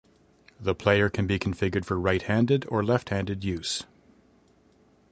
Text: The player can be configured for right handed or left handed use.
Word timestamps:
The 0.59 0.73
player 0.73 1.11
can 1.11 1.27
be 1.27 1.37
configured 1.37 1.85
for 1.85 1.99
right 1.99 2.23
handed 2.23 2.65
or 2.69 2.83
left 2.83 3.09
handed 3.09 3.43
use. 3.43 3.83